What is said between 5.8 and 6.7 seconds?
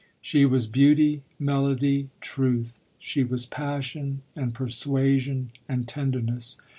tenderness.